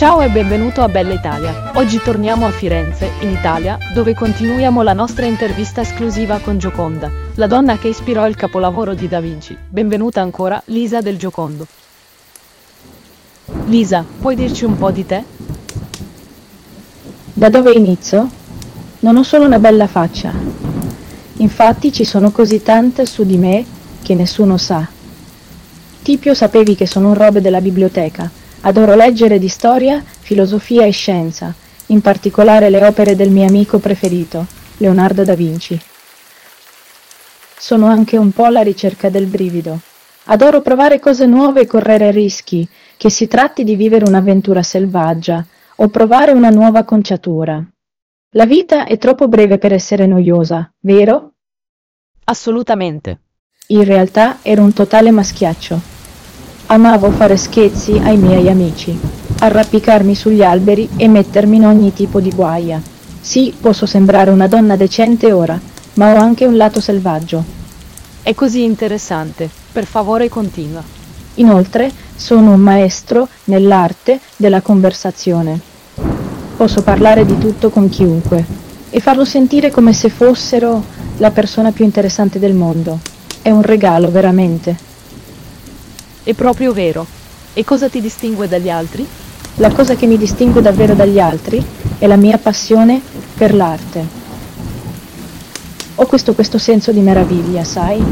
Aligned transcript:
Ciao 0.00 0.22
e 0.22 0.30
benvenuto 0.30 0.80
a 0.80 0.88
Bella 0.88 1.12
Italia. 1.12 1.72
Oggi 1.74 2.00
torniamo 2.02 2.46
a 2.46 2.50
Firenze, 2.50 3.10
in 3.20 3.28
Italia, 3.28 3.76
dove 3.92 4.14
continuiamo 4.14 4.80
la 4.80 4.94
nostra 4.94 5.26
intervista 5.26 5.82
esclusiva 5.82 6.38
con 6.38 6.56
Gioconda, 6.56 7.10
la 7.34 7.46
donna 7.46 7.76
che 7.76 7.88
ispirò 7.88 8.26
il 8.26 8.34
capolavoro 8.34 8.94
di 8.94 9.08
Da 9.08 9.20
Vinci. 9.20 9.54
Benvenuta 9.68 10.22
ancora, 10.22 10.58
Lisa 10.68 11.02
del 11.02 11.18
Giocondo. 11.18 11.66
Lisa, 13.66 14.02
puoi 14.20 14.36
dirci 14.36 14.64
un 14.64 14.78
po' 14.78 14.90
di 14.90 15.04
te? 15.04 15.22
Da 17.34 17.50
dove 17.50 17.72
inizio? 17.72 18.26
Non 19.00 19.18
ho 19.18 19.22
solo 19.22 19.44
una 19.44 19.58
bella 19.58 19.86
faccia. 19.86 20.32
Infatti 21.34 21.92
ci 21.92 22.04
sono 22.04 22.30
così 22.30 22.62
tante 22.62 23.04
su 23.04 23.26
di 23.26 23.36
me 23.36 23.66
che 24.02 24.14
nessuno 24.14 24.56
sa. 24.56 24.88
Tipio 26.00 26.32
sapevi 26.32 26.74
che 26.74 26.86
sono 26.86 27.08
un 27.08 27.14
robe 27.14 27.42
della 27.42 27.60
biblioteca. 27.60 28.39
Adoro 28.62 28.94
leggere 28.94 29.38
di 29.38 29.48
storia, 29.48 30.02
filosofia 30.04 30.84
e 30.84 30.90
scienza, 30.90 31.54
in 31.86 32.02
particolare 32.02 32.68
le 32.68 32.84
opere 32.84 33.16
del 33.16 33.30
mio 33.30 33.46
amico 33.46 33.78
preferito, 33.78 34.46
Leonardo 34.76 35.24
da 35.24 35.34
Vinci. 35.34 35.80
Sono 37.58 37.86
anche 37.86 38.18
un 38.18 38.32
po' 38.32 38.44
alla 38.44 38.60
ricerca 38.60 39.08
del 39.08 39.26
brivido. 39.26 39.80
Adoro 40.24 40.60
provare 40.60 41.00
cose 41.00 41.24
nuove 41.24 41.62
e 41.62 41.66
correre 41.66 42.10
rischi, 42.10 42.68
che 42.98 43.08
si 43.08 43.26
tratti 43.26 43.64
di 43.64 43.76
vivere 43.76 44.04
un'avventura 44.06 44.62
selvaggia 44.62 45.44
o 45.76 45.88
provare 45.88 46.32
una 46.32 46.50
nuova 46.50 46.84
conciatura. 46.84 47.64
La 48.34 48.44
vita 48.44 48.84
è 48.84 48.98
troppo 48.98 49.26
breve 49.26 49.56
per 49.56 49.72
essere 49.72 50.06
noiosa, 50.06 50.70
vero? 50.80 51.32
Assolutamente. 52.24 53.20
In 53.68 53.84
realtà 53.84 54.38
ero 54.42 54.62
un 54.62 54.74
totale 54.74 55.10
maschiaccio. 55.10 55.89
Amavo 56.72 57.10
fare 57.10 57.36
scherzi 57.36 58.00
ai 58.00 58.16
miei 58.16 58.48
amici, 58.48 58.96
arrampicarmi 59.40 60.14
sugli 60.14 60.44
alberi 60.44 60.88
e 60.94 61.08
mettermi 61.08 61.56
in 61.56 61.66
ogni 61.66 61.92
tipo 61.92 62.20
di 62.20 62.30
guaia. 62.30 62.80
Sì, 63.20 63.52
posso 63.60 63.86
sembrare 63.86 64.30
una 64.30 64.46
donna 64.46 64.76
decente 64.76 65.32
ora, 65.32 65.60
ma 65.94 66.12
ho 66.12 66.16
anche 66.16 66.46
un 66.46 66.56
lato 66.56 66.80
selvaggio. 66.80 67.42
È 68.22 68.32
così 68.34 68.62
interessante. 68.62 69.50
Per 69.72 69.84
favore 69.84 70.28
continua. 70.28 70.80
Inoltre, 71.34 71.90
sono 72.14 72.52
un 72.52 72.60
maestro 72.60 73.26
nell'arte 73.46 74.20
della 74.36 74.60
conversazione. 74.60 75.58
Posso 76.56 76.82
parlare 76.82 77.26
di 77.26 77.36
tutto 77.36 77.70
con 77.70 77.88
chiunque 77.88 78.46
e 78.90 79.00
farlo 79.00 79.24
sentire 79.24 79.72
come 79.72 79.92
se 79.92 80.08
fossero 80.08 80.84
la 81.16 81.32
persona 81.32 81.72
più 81.72 81.84
interessante 81.84 82.38
del 82.38 82.54
mondo. 82.54 83.00
È 83.42 83.50
un 83.50 83.62
regalo, 83.62 84.08
veramente. 84.12 84.89
È 86.22 86.34
proprio 86.34 86.72
vero. 86.72 87.06
E 87.54 87.64
cosa 87.64 87.88
ti 87.88 88.00
distingue 88.00 88.46
dagli 88.46 88.68
altri? 88.68 89.06
La 89.56 89.70
cosa 89.70 89.96
che 89.96 90.06
mi 90.06 90.18
distingue 90.18 90.60
davvero 90.60 90.94
dagli 90.94 91.18
altri 91.18 91.64
è 91.98 92.06
la 92.06 92.16
mia 92.16 92.36
passione 92.36 93.00
per 93.34 93.54
l'arte. 93.54 94.06
Ho 95.96 96.06
questo, 96.06 96.34
questo 96.34 96.58
senso 96.58 96.92
di 96.92 97.00
meraviglia, 97.00 97.64
sai? 97.64 98.02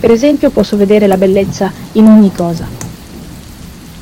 Per 0.00 0.10
esempio 0.10 0.50
posso 0.50 0.76
vedere 0.76 1.06
la 1.06 1.16
bellezza 1.16 1.70
in 1.92 2.06
ogni 2.06 2.32
cosa 2.32 2.66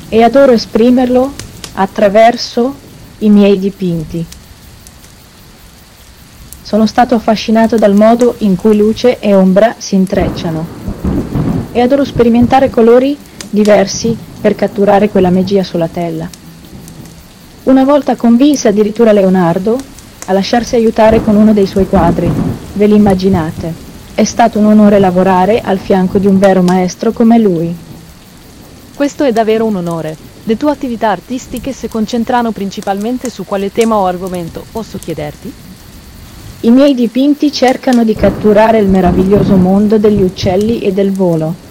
e 0.09 0.21
adoro 0.21 0.51
esprimerlo 0.51 1.33
attraverso 1.73 2.75
i 3.19 3.29
miei 3.29 3.59
dipinti. 3.59 4.25
Sono 6.61 6.85
stato 6.85 7.15
affascinato 7.15 7.77
dal 7.77 7.93
modo 7.93 8.35
in 8.39 8.55
cui 8.55 8.75
luce 8.75 9.19
e 9.19 9.33
ombra 9.33 9.75
si 9.77 9.95
intrecciano 9.95 11.32
e 11.73 11.81
adoro 11.81 12.05
sperimentare 12.05 12.69
colori 12.69 13.17
diversi 13.49 14.15
per 14.39 14.55
catturare 14.55 15.09
quella 15.09 15.29
magia 15.29 15.63
sulla 15.63 15.89
tela. 15.89 16.29
Una 17.63 17.83
volta 17.83 18.15
convinse 18.15 18.69
addirittura 18.69 19.11
Leonardo 19.11 19.77
a 20.25 20.33
lasciarsi 20.33 20.75
aiutare 20.75 21.21
con 21.21 21.35
uno 21.35 21.51
dei 21.51 21.65
suoi 21.65 21.87
quadri. 21.87 22.31
Ve 22.73 22.87
li 22.87 22.95
immaginate? 22.95 23.73
È 24.13 24.23
stato 24.23 24.59
un 24.59 24.65
onore 24.65 24.99
lavorare 24.99 25.59
al 25.61 25.79
fianco 25.79 26.17
di 26.17 26.27
un 26.27 26.39
vero 26.39 26.61
maestro 26.61 27.11
come 27.11 27.39
lui. 27.39 27.75
Questo 28.95 29.23
è 29.23 29.31
davvero 29.31 29.65
un 29.65 29.75
onore. 29.75 30.15
Le 30.43 30.57
tue 30.57 30.71
attività 30.71 31.09
artistiche 31.09 31.71
si 31.71 31.87
concentrano 31.87 32.51
principalmente 32.51 33.29
su 33.29 33.45
quale 33.45 33.71
tema 33.71 33.95
o 33.95 34.05
argomento, 34.05 34.63
posso 34.71 34.97
chiederti? 34.97 35.53
I 36.61 36.69
miei 36.69 36.93
dipinti 36.93 37.51
cercano 37.51 38.03
di 38.03 38.13
catturare 38.13 38.77
il 38.77 38.87
meraviglioso 38.87 39.55
mondo 39.55 39.97
degli 39.97 40.21
uccelli 40.21 40.79
e 40.79 40.91
del 40.91 41.11
volo. 41.11 41.62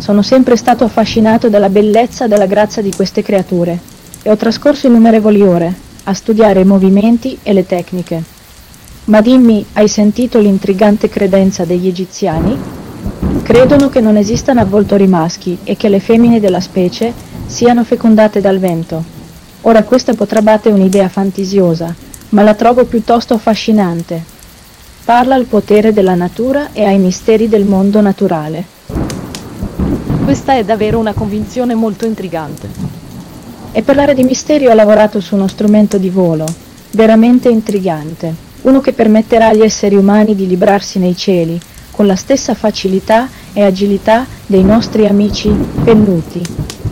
Sono 0.00 0.22
sempre 0.22 0.56
stato 0.56 0.84
affascinato 0.84 1.48
dalla 1.48 1.68
bellezza 1.68 2.24
e 2.24 2.28
dalla 2.28 2.46
grazia 2.46 2.82
di 2.82 2.90
queste 2.90 3.22
creature 3.22 3.78
e 4.22 4.30
ho 4.30 4.36
trascorso 4.36 4.86
innumerevoli 4.86 5.42
ore 5.42 5.74
a 6.04 6.14
studiare 6.14 6.60
i 6.60 6.64
movimenti 6.64 7.38
e 7.42 7.52
le 7.52 7.66
tecniche. 7.66 8.22
Ma 9.04 9.20
dimmi, 9.20 9.64
hai 9.74 9.88
sentito 9.88 10.38
l'intrigante 10.38 11.08
credenza 11.08 11.64
degli 11.64 11.86
egiziani? 11.86 12.58
Credono 13.42 13.88
che 13.88 14.00
non 14.00 14.16
esistano 14.16 14.60
avvoltori 14.60 15.06
maschi 15.06 15.58
e 15.64 15.76
che 15.76 15.88
le 15.88 16.00
femmine 16.00 16.40
della 16.40 16.60
specie 16.60 17.12
siano 17.46 17.84
fecondate 17.84 18.40
dal 18.40 18.58
vento. 18.58 19.04
Ora 19.62 19.84
questa 19.84 20.14
potrà 20.14 20.40
battere 20.40 20.74
un'idea 20.74 21.08
fantasiosa, 21.08 21.94
ma 22.30 22.42
la 22.42 22.54
trovo 22.54 22.84
piuttosto 22.84 23.34
affascinante 23.34 24.38
parla 25.10 25.34
al 25.34 25.46
potere 25.46 25.92
della 25.92 26.14
natura 26.14 26.68
e 26.72 26.84
ai 26.84 26.98
misteri 26.98 27.48
del 27.48 27.64
mondo 27.64 28.00
naturale. 28.00 28.78
Questa 30.24 30.54
è 30.54 30.64
davvero 30.64 30.98
una 30.98 31.12
convinzione 31.12 31.74
molto 31.74 32.06
intrigante. 32.06 32.68
E 33.72 33.82
parlare 33.82 34.14
di 34.14 34.22
misteri 34.22 34.66
ho 34.66 34.74
lavorato 34.74 35.20
su 35.20 35.34
uno 35.34 35.48
strumento 35.48 35.98
di 35.98 36.10
volo, 36.10 36.46
veramente 36.92 37.48
intrigante, 37.48 38.34
uno 38.62 38.80
che 38.80 38.92
permetterà 38.92 39.48
agli 39.48 39.62
esseri 39.62 39.96
umani 39.96 40.34
di 40.34 40.46
librarsi 40.46 40.98
nei 40.98 41.16
cieli, 41.16 41.60
con 41.90 42.06
la 42.06 42.16
stessa 42.16 42.54
facilità 42.54 43.28
e 43.52 43.62
agilità 43.62 44.26
dei 44.46 44.62
nostri 44.62 45.06
amici 45.06 45.50
pennuti. 45.84 46.40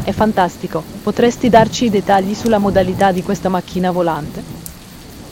È 0.03 0.13
fantastico. 0.13 0.83
Potresti 1.03 1.49
darci 1.49 1.87
i 1.87 1.91
dettagli 1.91 2.35
sulla 2.35 2.59
modalità 2.59 3.13
di 3.13 3.23
questa 3.23 3.49
macchina 3.49 3.91
volante? 3.91 4.43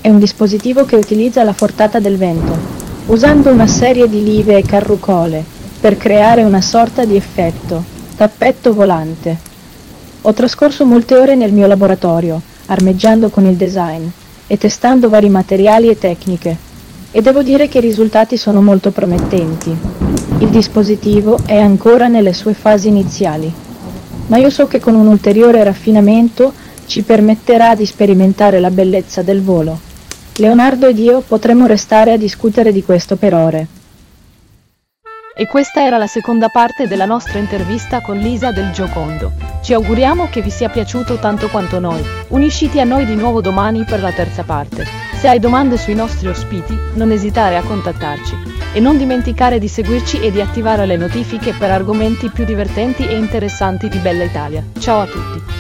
È 0.01 0.09
un 0.09 0.19
dispositivo 0.19 0.85
che 0.85 0.97
utilizza 0.97 1.43
la 1.43 1.53
fortata 1.53 1.99
del 1.99 2.17
vento, 2.17 2.57
usando 3.07 3.51
una 3.51 3.67
serie 3.67 4.09
di 4.09 4.23
live 4.23 4.57
e 4.57 4.63
carrucole 4.63 5.56
per 5.87 5.99
creare 5.99 6.43
una 6.43 6.61
sorta 6.61 7.05
di 7.05 7.15
effetto, 7.15 7.85
tappetto 8.17 8.75
volante. 8.75 9.37
Ho 10.23 10.33
trascorso 10.33 10.85
molte 10.85 11.17
ore 11.17 11.37
nel 11.37 11.53
mio 11.53 11.69
laboratorio, 11.69 12.43
armeggiando 12.67 13.29
con 13.29 13.47
il 13.47 13.55
design 13.55 14.05
e 14.49 14.59
testando 14.59 15.09
vari 15.09 15.29
materiali 15.29 15.89
e 15.89 15.97
tecniche, 15.97 16.57
e 17.13 17.23
devo 17.23 17.45
dire 17.45 17.69
che 17.69 17.79
i 17.79 17.83
risultati 17.83 18.37
sono 18.37 18.61
molto 18.61 18.91
promettenti. 18.91 19.77
Il 20.41 20.49
dispositivo 20.49 21.39
è 21.47 21.57
ancora 21.57 22.09
nelle 22.09 22.33
sue 22.33 22.55
fasi 22.55 22.89
iniziali, 22.89 23.55
ma 24.27 24.39
io 24.39 24.51
so 24.51 24.67
che 24.67 24.81
con 24.81 24.97
un 24.97 25.07
ulteriore 25.07 25.63
raffinamento 25.63 26.53
ci 26.87 27.03
permetterà 27.03 27.77
di 27.77 27.87
sperimentare 27.87 28.59
la 28.59 28.73
bellezza 28.73 29.23
del 29.23 29.41
volo. 29.41 29.79
Leonardo 30.39 30.89
ed 30.89 30.99
io 30.99 31.21
potremmo 31.21 31.67
restare 31.67 32.11
a 32.11 32.19
discutere 32.19 32.73
di 32.73 32.83
questo 32.83 33.15
per 33.15 33.35
ore. 33.35 33.85
E 35.39 35.47
questa 35.47 35.85
era 35.85 35.99
la 35.99 36.07
seconda 36.07 36.49
parte 36.49 36.89
della 36.89 37.05
nostra 37.05 37.39
intervista 37.39 38.01
con 38.01 38.17
Lisa 38.17 38.53
del 38.53 38.71
Giocondo. 38.71 39.33
Ci 39.61 39.75
auguriamo 39.75 40.31
che 40.31 40.41
vi 40.41 40.49
sia 40.49 40.71
piaciuto 40.71 41.17
tanto 41.17 41.49
quanto 41.49 41.79
noi. 41.79 42.03
Unisciti 42.29 42.81
a 42.81 42.85
noi 42.85 43.05
di 43.05 43.15
nuovo 43.15 43.43
domani 43.43 43.85
per 43.85 44.01
la 44.01 44.13
terza 44.13 44.45
parte. 44.45 44.87
Se 45.19 45.29
hai 45.29 45.39
domande 45.39 45.77
sui 45.77 45.93
nostri 45.93 46.29
ospiti, 46.29 46.75
non 46.95 47.11
esitare 47.11 47.59
a 47.59 47.63
contattarci. 47.63 48.35
E 48.73 48.81
non 48.81 48.97
dimenticare 48.97 49.59
di 49.59 49.69
seguirci 49.69 50.21
e 50.21 50.31
di 50.31 50.41
attivare 50.41 50.87
le 50.87 50.97
notifiche 50.97 51.53
per 51.53 51.71
argomenti 51.71 52.31
più 52.31 52.47
divertenti 52.47 53.07
e 53.07 53.19
interessanti 53.19 53.91
di 53.91 53.99
Bella 53.99 54.25
Italia. 54.25 54.65
Ciao 54.79 55.01
a 55.01 55.05
tutti! 55.05 55.56